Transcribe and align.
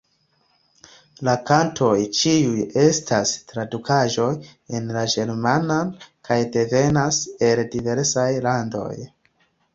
La 1.27 1.33
kantoj 1.49 1.91
ĉiuj 2.19 2.63
estas 2.85 3.33
tradukaĵoj 3.51 4.31
en 4.79 4.89
la 4.97 5.05
germanan 5.17 5.93
kaj 6.31 6.41
devenas 6.57 7.23
el 7.51 7.65
diversaj 7.77 8.29
landoj. 8.49 8.91